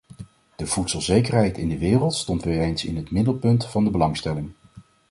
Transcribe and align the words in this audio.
De 0.55 0.65
voedselzekerheid 0.67 1.57
in 1.57 1.69
de 1.69 1.77
wereld 1.77 2.13
stond 2.13 2.43
weer 2.43 2.61
eens 2.61 2.85
in 2.85 2.95
het 2.95 3.11
middelpunt 3.11 3.65
van 3.65 3.83
de 3.83 3.89
belangstelling. 3.91 4.51